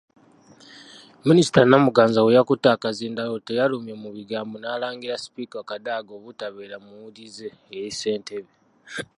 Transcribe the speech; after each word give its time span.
Minisita 1.27 1.59
Namuganza 1.63 2.19
bwe 2.21 2.35
yakutte 2.37 2.67
akazindaalo 2.71 3.37
teyalumye 3.47 3.93
mu 4.03 4.09
bigambo 4.17 4.53
n'alangira 4.57 5.21
Sipiika 5.23 5.59
Kadaga 5.69 6.11
obutabeera 6.19 6.77
muwulize 6.85 7.47
eri 7.77 7.91
Ssentebe. 7.93 8.51